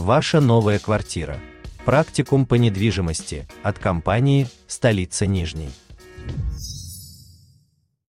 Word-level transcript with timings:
Ваша 0.00 0.40
новая 0.40 0.78
квартира. 0.78 1.38
Практикум 1.84 2.46
по 2.46 2.54
недвижимости 2.54 3.46
от 3.62 3.78
компании 3.78 4.46
«Столица 4.66 5.26
Нижней». 5.26 5.68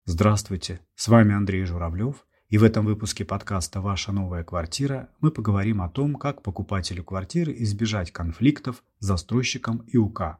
Здравствуйте, 0.04 0.78
с 0.94 1.08
вами 1.08 1.34
Андрей 1.34 1.64
Журавлев, 1.64 2.24
и 2.48 2.56
в 2.56 2.62
этом 2.62 2.86
выпуске 2.86 3.24
подкаста 3.24 3.80
«Ваша 3.80 4.12
новая 4.12 4.44
квартира» 4.44 5.08
мы 5.20 5.32
поговорим 5.32 5.82
о 5.82 5.88
том, 5.88 6.14
как 6.14 6.44
покупателю 6.44 7.02
квартиры 7.02 7.52
избежать 7.58 8.12
конфликтов 8.12 8.84
с 9.00 9.06
застройщиком 9.06 9.78
и 9.78 9.96
УК. 9.96 10.38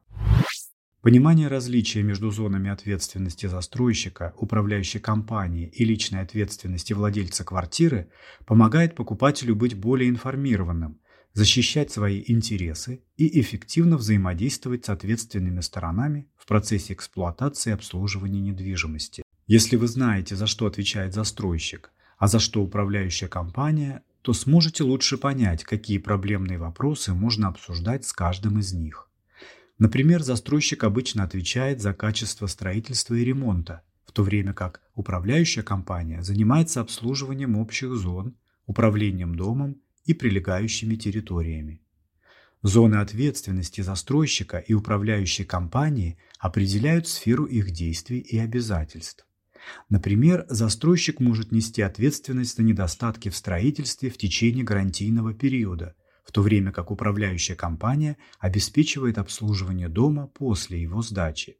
Понимание 1.01 1.49
различия 1.49 2.03
между 2.03 2.31
зонами 2.31 2.69
ответственности 2.69 3.47
застройщика, 3.47 4.33
управляющей 4.37 5.01
компании 5.01 5.67
и 5.67 5.83
личной 5.83 6.21
ответственности 6.21 6.93
владельца 6.93 7.43
квартиры 7.43 8.09
помогает 8.45 8.95
покупателю 8.95 9.57
быть 9.57 9.77
более 9.77 10.09
информированным, 10.09 11.01
защищать 11.33 11.91
свои 11.91 12.23
интересы 12.27 13.03
и 13.17 13.41
эффективно 13.41 13.97
взаимодействовать 13.97 14.85
с 14.85 14.89
ответственными 14.89 15.61
сторонами 15.61 16.27
в 16.37 16.45
процессе 16.45 16.93
эксплуатации 16.93 17.71
и 17.71 17.73
обслуживания 17.73 18.39
недвижимости. 18.39 19.23
Если 19.47 19.75
вы 19.75 19.87
знаете, 19.87 20.35
за 20.35 20.47
что 20.47 20.67
отвечает 20.67 21.13
застройщик, 21.13 21.91
а 22.17 22.27
за 22.27 22.39
что 22.39 22.61
управляющая 22.61 23.27
компания, 23.27 24.03
то 24.21 24.31
сможете 24.31 24.83
лучше 24.83 25.17
понять, 25.17 25.63
какие 25.63 25.97
проблемные 25.97 26.57
вопросы 26.57 27.13
можно 27.13 27.49
обсуждать 27.49 28.05
с 28.05 28.13
каждым 28.13 28.59
из 28.59 28.71
них. 28.71 29.09
Например, 29.79 30.21
застройщик 30.21 30.83
обычно 30.83 31.23
отвечает 31.23 31.81
за 31.81 31.93
качество 31.93 32.47
строительства 32.47 33.15
и 33.15 33.25
ремонта, 33.25 33.81
в 34.05 34.11
то 34.13 34.23
время 34.23 34.53
как 34.53 34.81
управляющая 34.93 35.63
компания 35.63 36.21
занимается 36.21 36.79
обслуживанием 36.79 37.57
общих 37.57 37.93
зон, 37.95 38.35
управлением 38.65 39.35
домом 39.35 39.81
и 40.05 40.13
прилегающими 40.13 40.95
территориями. 40.95 41.81
Зоны 42.61 42.95
ответственности 42.95 43.81
застройщика 43.81 44.57
и 44.57 44.73
управляющей 44.73 45.43
компании 45.43 46.17
определяют 46.39 47.07
сферу 47.07 47.45
их 47.45 47.71
действий 47.71 48.19
и 48.19 48.37
обязательств. 48.37 49.25
Например, 49.89 50.45
застройщик 50.49 51.19
может 51.19 51.51
нести 51.51 51.81
ответственность 51.81 52.57
за 52.57 52.63
недостатки 52.63 53.29
в 53.29 53.35
строительстве 53.35 54.09
в 54.09 54.17
течение 54.17 54.63
гарантийного 54.63 55.33
периода– 55.33 55.95
в 56.23 56.31
то 56.31 56.41
время 56.41 56.71
как 56.71 56.89
управляющая 56.89 57.55
компания 57.55 58.17
обеспечивает 58.39 59.17
обслуживание 59.17 59.89
дома 59.89 60.27
после 60.27 60.81
его 60.81 61.01
сдачи. 61.01 61.57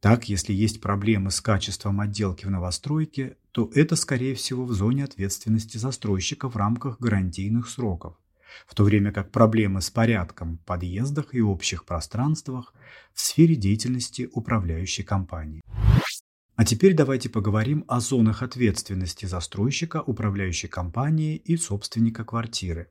Так, 0.00 0.30
если 0.30 0.54
есть 0.54 0.80
проблемы 0.80 1.30
с 1.30 1.42
качеством 1.42 2.00
отделки 2.00 2.46
в 2.46 2.50
новостройке, 2.50 3.36
то 3.52 3.70
это, 3.74 3.96
скорее 3.96 4.34
всего, 4.34 4.64
в 4.64 4.72
зоне 4.72 5.04
ответственности 5.04 5.76
застройщика 5.76 6.48
в 6.48 6.56
рамках 6.56 6.98
гарантийных 7.00 7.68
сроков, 7.68 8.16
в 8.66 8.74
то 8.74 8.84
время 8.84 9.12
как 9.12 9.30
проблемы 9.30 9.82
с 9.82 9.90
порядком 9.90 10.56
в 10.56 10.64
подъездах 10.64 11.34
и 11.34 11.42
общих 11.42 11.84
пространствах 11.84 12.72
в 13.12 13.20
сфере 13.20 13.56
деятельности 13.56 14.30
управляющей 14.32 15.04
компании. 15.04 15.60
А 16.56 16.64
теперь 16.64 16.94
давайте 16.94 17.28
поговорим 17.28 17.84
о 17.86 18.00
зонах 18.00 18.42
ответственности 18.42 19.26
застройщика, 19.26 20.00
управляющей 20.00 20.68
компании 20.68 21.36
и 21.36 21.58
собственника 21.58 22.24
квартиры. 22.24 22.90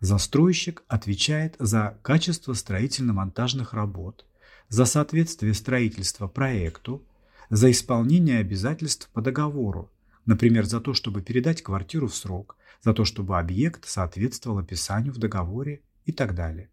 Застройщик 0.00 0.84
отвечает 0.86 1.56
за 1.58 1.98
качество 2.02 2.52
строительно-монтажных 2.52 3.72
работ, 3.72 4.26
за 4.68 4.84
соответствие 4.84 5.54
строительства 5.54 6.28
проекту, 6.28 7.04
за 7.50 7.70
исполнение 7.70 8.38
обязательств 8.38 9.08
по 9.12 9.22
договору, 9.22 9.90
например, 10.24 10.64
за 10.64 10.80
то, 10.80 10.94
чтобы 10.94 11.22
передать 11.22 11.62
квартиру 11.62 12.08
в 12.08 12.14
срок, 12.14 12.56
за 12.82 12.92
то, 12.92 13.04
чтобы 13.04 13.38
объект 13.38 13.86
соответствовал 13.86 14.58
описанию 14.58 15.12
в 15.12 15.18
договоре 15.18 15.80
и 16.04 16.12
так 16.12 16.34
далее. 16.34 16.68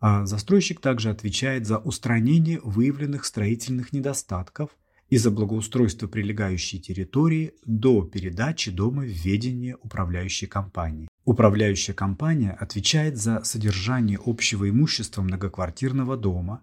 А 0.00 0.26
застройщик 0.26 0.80
также 0.80 1.10
отвечает 1.10 1.66
за 1.66 1.78
устранение 1.78 2.60
выявленных 2.62 3.24
строительных 3.24 3.92
недостатков 3.92 4.70
и 5.10 5.16
за 5.16 5.30
благоустройство 5.30 6.06
прилегающей 6.06 6.78
территории 6.78 7.54
до 7.64 8.02
передачи 8.02 8.70
дома 8.70 9.02
в 9.02 9.06
ведение 9.06 9.76
управляющей 9.82 10.46
компании. 10.46 11.08
Управляющая 11.24 11.94
компания 11.94 12.52
отвечает 12.52 13.16
за 13.16 13.42
содержание 13.42 14.18
общего 14.24 14.68
имущества 14.68 15.22
многоквартирного 15.22 16.16
дома, 16.16 16.62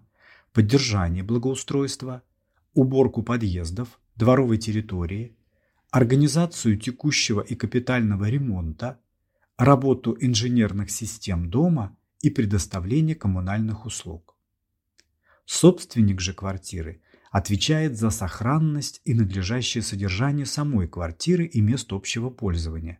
поддержание 0.56 1.22
благоустройства, 1.22 2.22
уборку 2.72 3.22
подъездов, 3.22 4.00
дворовой 4.14 4.56
территории, 4.56 5.36
организацию 5.90 6.78
текущего 6.78 7.42
и 7.42 7.54
капитального 7.54 8.24
ремонта, 8.24 8.98
работу 9.58 10.16
инженерных 10.18 10.90
систем 10.90 11.50
дома 11.50 11.94
и 12.22 12.30
предоставление 12.30 13.14
коммунальных 13.14 13.84
услуг. 13.84 14.34
Собственник 15.44 16.22
же 16.22 16.32
квартиры 16.32 17.02
отвечает 17.30 17.98
за 17.98 18.08
сохранность 18.08 19.02
и 19.04 19.12
надлежащее 19.12 19.82
содержание 19.82 20.46
самой 20.46 20.88
квартиры 20.88 21.44
и 21.44 21.60
мест 21.60 21.92
общего 21.92 22.30
пользования, 22.30 22.98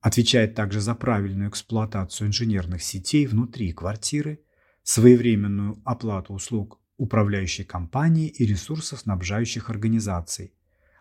Отвечает 0.00 0.56
также 0.56 0.80
за 0.80 0.96
правильную 0.96 1.48
эксплуатацию 1.48 2.26
инженерных 2.26 2.82
сетей 2.82 3.24
внутри 3.28 3.72
квартиры, 3.72 4.40
своевременную 4.82 5.80
оплату 5.84 6.34
услуг 6.34 6.80
управляющей 6.96 7.64
компании 7.64 8.28
и 8.28 8.46
ресурсоснабжающих 8.46 9.70
организаций, 9.70 10.54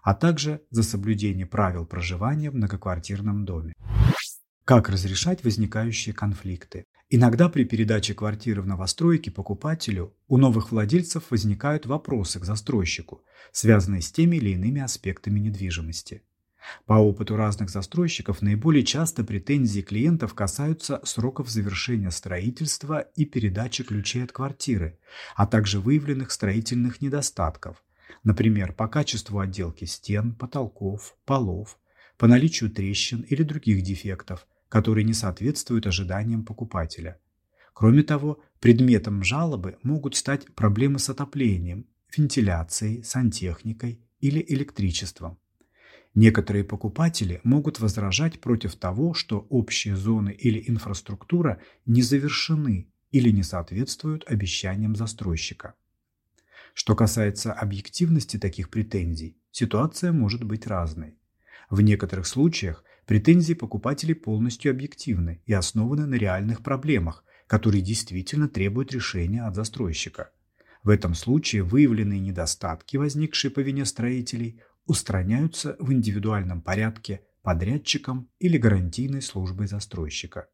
а 0.04 0.14
также 0.14 0.62
за 0.70 0.84
соблюдение 0.84 1.46
правил 1.46 1.86
проживания 1.86 2.50
в 2.50 2.56
многоквартирном 2.56 3.46
доме. 3.46 3.74
Как 4.66 4.90
разрешать 4.90 5.44
возникающие 5.44 6.14
конфликты? 6.14 6.86
Иногда 7.10 7.50
при 7.50 7.66
передаче 7.66 8.14
квартиры 8.14 8.62
в 8.62 8.68
новостройке 8.68 9.32
покупателю 9.32 10.16
у 10.28 10.38
новых 10.38 10.72
владельцев 10.72 11.30
возникают 11.30 11.86
вопросы 11.86 12.40
к 12.40 12.46
застройщику, 12.46 13.22
связанные 13.52 14.02
с 14.02 14.12
теми 14.12 14.38
или 14.38 14.52
иными 14.52 14.82
аспектами 14.82 15.40
недвижимости. 15.40 16.24
По 16.86 16.94
опыту 16.94 17.36
разных 17.36 17.70
застройщиков 17.70 18.42
наиболее 18.42 18.84
часто 18.84 19.24
претензии 19.24 19.82
клиентов 19.82 20.34
касаются 20.34 21.02
сроков 21.04 21.50
завершения 21.50 22.12
строительства 22.12 23.00
и 23.16 23.26
передачи 23.26 23.84
ключей 23.84 24.24
от 24.24 24.32
квартиры, 24.32 25.00
а 25.36 25.48
также 25.48 25.80
выявленных 25.80 26.32
строительных 26.32 27.02
недостатков, 27.02 27.84
например, 28.24 28.74
по 28.74 28.88
качеству 28.88 29.40
отделки 29.40 29.86
стен, 29.86 30.34
потолков, 30.34 31.16
полов, 31.26 31.78
по 32.18 32.28
наличию 32.28 32.70
трещин 32.70 33.22
или 33.22 33.44
других 33.44 33.82
дефектов, 33.82 34.46
которые 34.70 35.04
не 35.04 35.14
соответствуют 35.14 35.88
ожиданиям 35.88 36.46
покупателя. 36.46 37.20
Кроме 37.74 38.04
того, 38.04 38.40
предметом 38.60 39.24
жалобы 39.24 39.78
могут 39.82 40.16
стать 40.16 40.54
проблемы 40.54 41.00
с 41.00 41.10
отоплением, 41.10 41.88
вентиляцией, 42.16 43.04
сантехникой 43.04 44.02
или 44.20 44.44
электричеством. 44.48 45.41
Некоторые 46.14 46.66
покупатели 46.66 47.40
могут 47.44 47.80
возражать 47.80 48.42
против 48.42 48.76
того, 48.76 49.14
что 49.14 49.48
общие 49.50 49.96
зоны 49.96 50.32
или 50.32 50.64
инфраструктура 50.68 51.62
не 51.86 52.02
завершены 52.02 52.92
или 53.12 53.30
не 53.30 53.44
соответствуют 53.44 54.26
обещаниям 54.28 54.96
застройщика. 54.96 55.76
Что 56.74 56.96
касается 56.96 57.54
объективности 57.54 58.38
таких 58.38 58.70
претензий, 58.70 59.38
ситуация 59.52 60.12
может 60.12 60.44
быть 60.44 60.68
разной. 60.68 61.16
В 61.70 61.82
некоторых 61.82 62.28
случаях 62.28 62.84
претензии 63.06 63.54
покупателей 63.54 64.16
полностью 64.16 64.72
объективны 64.72 65.42
и 65.46 65.54
основаны 65.54 66.06
на 66.06 66.16
реальных 66.16 66.62
проблемах, 66.62 67.24
которые 67.48 67.82
действительно 67.82 68.48
требуют 68.48 68.94
решения 68.94 69.44
от 69.44 69.56
застройщика. 69.56 70.32
В 70.84 70.90
этом 70.90 71.14
случае 71.14 71.64
выявленные 71.64 72.20
недостатки, 72.20 72.98
возникшие 72.98 73.52
по 73.52 73.60
вине 73.60 73.86
строителей, 73.86 74.62
устраняются 74.86 75.76
в 75.80 75.92
индивидуальном 75.92 76.62
порядке 76.62 77.22
подрядчиком 77.42 78.30
или 78.40 78.58
гарантийной 78.58 79.22
службой 79.22 79.68
застройщика. 79.68 80.48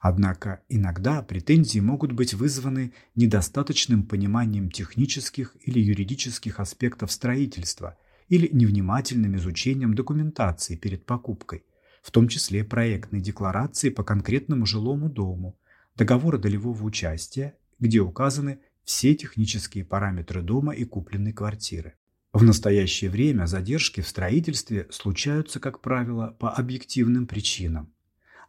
Однако 0.00 0.62
иногда 0.68 1.22
претензии 1.22 1.80
могут 1.80 2.12
быть 2.12 2.34
вызваны 2.34 2.92
недостаточным 3.14 4.04
пониманием 4.04 4.70
технических 4.70 5.56
или 5.64 5.80
юридических 5.80 6.60
аспектов 6.60 7.10
строительства 7.10 7.98
или 8.28 8.48
невнимательным 8.52 9.36
изучением 9.36 9.94
документации 9.94 10.76
перед 10.76 11.06
покупкой, 11.06 11.64
в 12.02 12.10
том 12.10 12.28
числе 12.28 12.64
проектной 12.64 13.20
декларации 13.20 13.90
по 13.90 14.04
конкретному 14.04 14.66
жилому 14.66 15.08
дому, 15.08 15.58
договора 15.96 16.38
долевого 16.38 16.82
участия, 16.84 17.56
где 17.78 18.00
указаны 18.00 18.60
все 18.84 19.14
технические 19.14 19.84
параметры 19.84 20.42
дома 20.42 20.72
и 20.74 20.84
купленной 20.84 21.32
квартиры. 21.32 21.94
В 22.36 22.42
настоящее 22.42 23.08
время 23.08 23.46
задержки 23.46 24.02
в 24.02 24.08
строительстве 24.08 24.86
случаются, 24.90 25.58
как 25.58 25.80
правило, 25.80 26.36
по 26.38 26.50
объективным 26.50 27.26
причинам. 27.26 27.94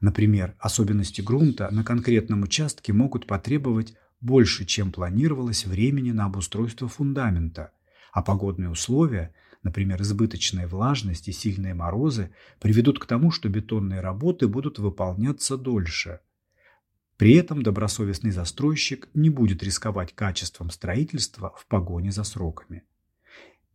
Например, 0.02 0.56
особенности 0.60 1.22
грунта 1.22 1.70
на 1.72 1.86
конкретном 1.86 2.44
участке 2.44 2.92
могут 2.92 3.28
потребовать 3.28 3.94
больше, 4.20 4.66
чем 4.66 4.92
планировалось 4.92 5.66
времени 5.66 6.12
на 6.12 6.26
обустройство 6.26 6.90
фундамента, 6.90 7.72
а 8.12 8.22
погодные 8.22 8.70
условия, 8.70 9.34
например, 9.64 10.02
избыточная 10.02 10.68
влажность 10.68 11.30
и 11.30 11.32
сильные 11.32 11.74
морозы, 11.74 12.32
приведут 12.60 13.00
к 13.00 13.06
тому, 13.06 13.32
что 13.32 13.48
бетонные 13.48 14.02
работы 14.02 14.50
будут 14.50 14.80
выполняться 14.80 15.56
дольше. 15.58 16.20
При 17.16 17.36
этом 17.36 17.64
добросовестный 17.64 18.32
застройщик 18.32 19.08
не 19.14 19.30
будет 19.30 19.64
рисковать 19.64 20.14
качеством 20.14 20.72
строительства 20.72 21.54
в 21.56 21.66
погоне 21.68 22.12
за 22.12 22.26
сроками. 22.26 22.84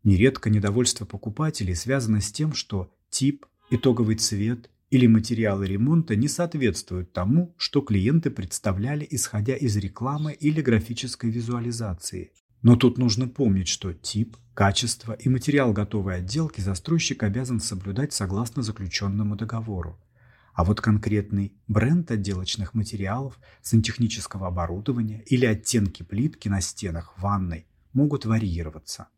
Нередко 0.05 0.51
недовольство 0.51 1.05
покупателей 1.05 1.77
связано 1.77 2.21
с 2.21 2.33
тем, 2.33 2.55
что 2.55 2.93
тип, 3.09 3.47
итоговый 3.71 4.17
цвет 4.17 4.69
или 4.91 5.07
материалы 5.07 5.67
ремонта 5.67 6.17
не 6.17 6.29
соответствуют 6.29 7.13
тому, 7.13 7.55
что 7.57 7.81
клиенты 7.81 8.31
представляли, 8.31 9.07
исходя 9.09 9.55
из 9.55 9.77
рекламы 9.77 10.33
или 10.33 10.61
графической 10.61 11.31
визуализации. 11.31 12.33
Но 12.63 12.77
тут 12.77 12.99
нужно 12.99 13.29
помнить, 13.29 13.69
что 13.69 13.93
тип, 13.93 14.37
качество 14.55 15.13
и 15.13 15.29
материал 15.29 15.73
готовой 15.73 16.17
отделки 16.17 16.61
застройщик 16.61 17.23
обязан 17.23 17.61
соблюдать 17.61 18.13
согласно 18.13 18.63
заключенному 18.63 19.37
договору. 19.37 19.99
А 20.53 20.65
вот 20.65 20.81
конкретный 20.81 21.55
бренд 21.67 22.11
отделочных 22.11 22.75
материалов, 22.75 23.39
сантехнического 23.63 24.49
оборудования 24.49 25.23
или 25.27 25.47
оттенки 25.47 26.03
плитки 26.03 26.49
на 26.49 26.61
стенах 26.61 27.15
ванной 27.19 27.67
могут 27.95 28.27
варьироваться. 28.27 29.09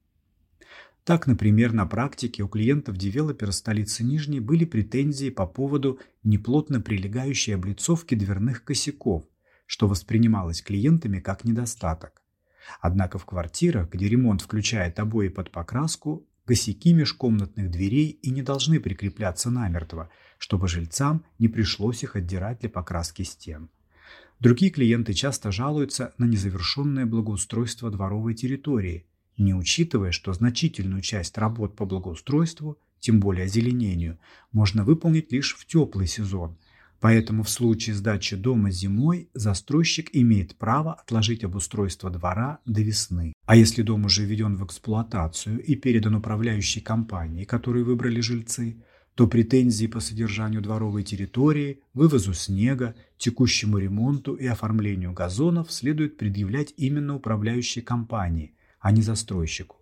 Так, 1.05 1.27
например, 1.27 1.75
на 1.75 1.85
практике 1.85 2.43
у 2.43 2.49
клиентов 2.49 2.97
девелопера 2.97 3.51
столицы 3.51 4.03
Нижней 4.03 4.41
были 4.41 4.65
претензии 4.65 5.29
по 5.29 5.47
поводу 5.47 6.01
неплотно 6.23 6.81
прилегающей 6.81 7.55
облицовки 7.55 8.15
дверных 8.15 8.65
косяков, 8.65 9.25
что 9.67 9.87
воспринималось 9.87 10.63
клиентами 10.63 11.21
как 11.21 11.45
недостаток. 11.45 12.23
Однако 12.81 13.19
в 13.19 13.27
квартирах, 13.27 13.91
где 13.91 14.09
ремонт 14.09 14.41
включает 14.41 14.99
обои 14.99 15.29
под 15.29 15.51
покраску, 15.51 16.27
косяки 16.47 16.95
межкомнатных 16.95 17.71
дверей 17.71 18.09
и 18.23 18.31
не 18.31 18.41
должны 18.41 18.81
прикрепляться 18.81 19.51
намертво, 19.51 20.09
чтобы 20.39 20.69
жильцам 20.69 21.23
не 21.39 21.49
пришлось 21.49 22.03
их 22.03 22.17
отдирать 22.17 22.61
для 22.61 22.71
покраски 22.71 23.23
стен. 23.23 23.69
Другие 24.41 24.73
клиенты 24.73 25.13
часто 25.13 25.53
жалуются 25.53 26.15
на 26.17 26.25
незавершенное 26.25 27.05
благоустройство 27.05 27.91
дворовой 27.91 28.33
территории– 28.33 29.07
не 29.37 29.55
учитывая, 29.55 30.13
что 30.13 30.33
значительную 30.33 31.03
часть 31.03 31.37
работ 31.39 31.77
по 31.77 31.85
благоустройству, 31.85 32.79
тем 33.01 33.21
более 33.21 33.45
озеленению, 33.45 34.19
можно 34.53 34.85
выполнить 34.85 35.33
лишь 35.33 35.55
в 35.57 35.67
теплый 35.67 36.07
сезон. 36.07 36.57
Поэтому 37.01 37.43
в 37.43 37.51
случае 37.51 37.95
сдачи 37.95 38.35
дома 38.35 38.71
зимой 38.71 39.29
застройщик 39.35 40.09
имеет 40.15 40.57
право 40.57 40.95
отложить 40.95 41.45
обустройство 41.45 42.09
двора 42.09 42.61
до 42.65 42.81
весны. 42.81 43.35
А 43.45 43.57
если 43.57 43.83
дом 43.83 44.07
уже 44.07 44.25
введен 44.25 44.57
в 44.57 44.65
эксплуатацию 44.65 45.63
и 45.63 45.75
передан 45.75 46.15
управляющей 46.15 46.81
компании, 46.81 47.45
которую 47.45 47.85
выбрали 47.85 48.21
жильцы, 48.21 48.83
то 49.15 49.27
претензии 49.27 49.87
по 49.87 50.01
содержанию 50.01 50.63
дворовой 50.63 51.03
территории, 51.03 51.81
вывозу 51.93 52.33
снега, 52.33 52.95
текущему 53.19 53.77
ремонту 53.77 54.35
и 54.35 54.47
оформлению 54.47 55.13
газонов 55.13 55.71
следует 55.73 56.17
предъявлять 56.17 56.73
именно 56.79 57.17
управляющей 57.17 57.83
компании– 57.83 58.55
а 58.85 58.93
не 58.93 59.01
застройщику. 59.01 59.79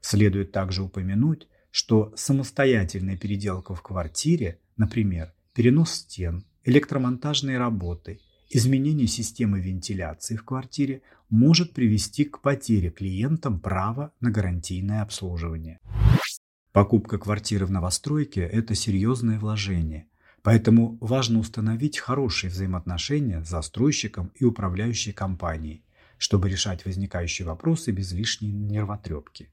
Следует 0.00 0.52
также 0.52 0.84
упомянуть, 0.84 1.48
что 1.72 2.12
самостоятельная 2.14 3.16
переделка 3.16 3.74
в 3.74 3.82
квартире, 3.82 4.60
например, 4.76 5.32
перенос 5.54 5.90
стен, 5.90 6.44
электромонтажные 6.62 7.58
работы, 7.58 8.20
изменение 8.48 9.08
системы 9.08 9.60
вентиляции 9.60 10.36
в 10.36 10.44
квартире 10.44 11.02
может 11.28 11.74
привести 11.74 12.24
к 12.24 12.40
потере 12.40 12.90
клиентам 12.90 13.58
права 13.58 14.12
на 14.20 14.30
гарантийное 14.30 15.02
обслуживание. 15.02 15.80
Покупка 16.70 17.18
квартиры 17.18 17.66
в 17.66 17.72
новостройке– 17.72 18.42
это 18.42 18.76
серьезное 18.76 19.40
вложение, 19.40 20.06
поэтому 20.42 20.96
важно 21.00 21.40
установить 21.40 21.98
хорошие 21.98 22.50
взаимоотношения 22.50 23.42
с 23.42 23.48
застройщиком 23.48 24.30
и 24.36 24.44
управляющей 24.44 25.12
компанией, 25.12 25.82
чтобы 26.18 26.50
решать 26.50 26.84
возникающие 26.84 27.46
вопросы 27.46 27.92
без 27.92 28.12
лишней 28.12 28.50
нервотрепки. 28.50 29.50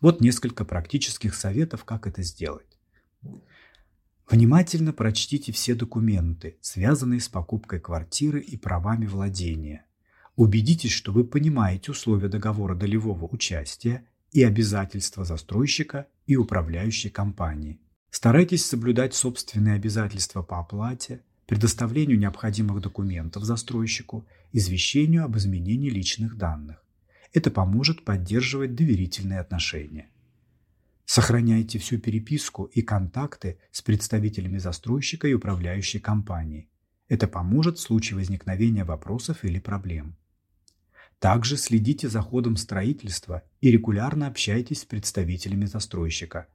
Вот 0.00 0.20
несколько 0.20 0.64
практических 0.64 1.34
советов, 1.34 1.84
как 1.84 2.06
это 2.06 2.22
сделать. 2.22 2.78
Внимательно 4.28 4.92
прочтите 4.92 5.52
все 5.52 5.74
документы, 5.74 6.56
связанные 6.60 7.20
с 7.20 7.28
покупкой 7.28 7.80
квартиры 7.80 8.40
и 8.40 8.56
правами 8.56 9.06
владения. 9.06 9.84
Убедитесь, 10.36 10.92
что 10.92 11.12
вы 11.12 11.24
понимаете 11.24 11.90
условия 11.90 12.28
договора 12.28 12.74
долевого 12.74 13.26
участия 13.26 14.06
и 14.32 14.42
обязательства 14.42 15.24
застройщика 15.24 16.06
и 16.26 16.36
управляющей 16.36 17.10
компании. 17.10 17.80
Старайтесь 18.10 18.64
соблюдать 18.64 19.14
собственные 19.14 19.74
обязательства 19.74 20.42
по 20.42 20.60
оплате, 20.60 21.22
предоставлению 21.50 22.16
необходимых 22.16 22.80
документов 22.80 23.42
застройщику, 23.42 24.24
извещению 24.52 25.24
об 25.24 25.36
изменении 25.36 25.90
личных 25.90 26.36
данных. 26.36 26.80
Это 27.32 27.50
поможет 27.50 28.04
поддерживать 28.04 28.76
доверительные 28.76 29.40
отношения. 29.40 30.08
Сохраняйте 31.06 31.80
всю 31.80 31.98
переписку 31.98 32.66
и 32.66 32.82
контакты 32.82 33.58
с 33.72 33.82
представителями 33.82 34.58
застройщика 34.58 35.26
и 35.26 35.32
управляющей 35.34 35.98
компании. 35.98 36.68
Это 37.08 37.26
поможет 37.26 37.78
в 37.78 37.80
случае 37.80 38.18
возникновения 38.18 38.84
вопросов 38.84 39.42
или 39.42 39.58
проблем. 39.58 40.14
Также 41.18 41.56
следите 41.56 42.08
за 42.08 42.22
ходом 42.22 42.54
строительства 42.54 43.42
и 43.60 43.72
регулярно 43.72 44.28
общайтесь 44.28 44.82
с 44.82 44.84
представителями 44.84 45.64
застройщика. 45.64 46.46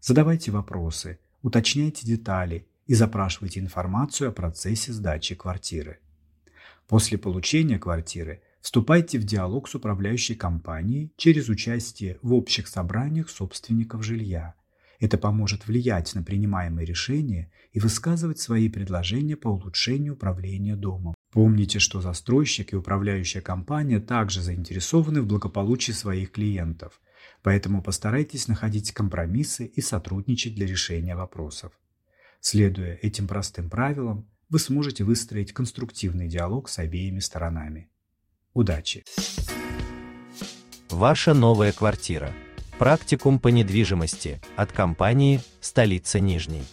Задавайте 0.00 0.52
вопросы, 0.52 1.18
уточняйте 1.42 2.06
детали 2.06 2.66
и 2.88 2.94
запрашивайте 2.94 3.60
информацию 3.60 4.30
о 4.30 4.32
процессе 4.32 4.92
сдачи 4.92 5.36
квартиры. 5.36 6.00
После 6.88 7.18
получения 7.18 7.78
квартиры 7.78 8.40
вступайте 8.62 9.18
в 9.18 9.24
диалог 9.24 9.68
с 9.68 9.74
управляющей 9.74 10.34
компанией 10.34 11.12
через 11.16 11.50
участие 11.50 12.18
в 12.22 12.32
общих 12.32 12.66
собраниях 12.66 13.28
собственников 13.28 14.02
жилья. 14.02 14.54
Это 15.00 15.18
поможет 15.18 15.68
влиять 15.68 16.14
на 16.14 16.22
принимаемые 16.22 16.86
решения 16.86 17.52
и 17.72 17.78
высказывать 17.78 18.40
свои 18.40 18.70
предложения 18.70 19.36
по 19.36 19.48
улучшению 19.48 20.14
управления 20.14 20.74
домом. 20.74 21.14
Помните, 21.30 21.78
что 21.78 22.00
застройщик 22.00 22.72
и 22.72 22.76
управляющая 22.76 23.42
компания 23.42 24.00
также 24.00 24.40
заинтересованы 24.40 25.20
в 25.20 25.26
благополучии 25.26 25.92
своих 25.92 26.32
клиентов, 26.32 27.00
поэтому 27.42 27.82
постарайтесь 27.82 28.48
находить 28.48 28.92
компромиссы 28.92 29.66
и 29.66 29.82
сотрудничать 29.82 30.54
для 30.54 30.66
решения 30.66 31.14
вопросов. 31.14 31.72
Следуя 32.40 32.98
этим 33.02 33.26
простым 33.26 33.68
правилам, 33.68 34.28
вы 34.48 34.58
сможете 34.58 35.04
выстроить 35.04 35.52
конструктивный 35.52 36.28
диалог 36.28 36.68
с 36.68 36.78
обеими 36.78 37.20
сторонами. 37.20 37.90
Удачи! 38.54 39.04
Ваша 40.88 41.34
новая 41.34 41.72
квартира. 41.72 42.32
Практикум 42.78 43.38
по 43.38 43.48
недвижимости 43.48 44.40
от 44.56 44.72
компании 44.72 45.40
«Столица 45.60 46.20
Нижней». 46.20 46.64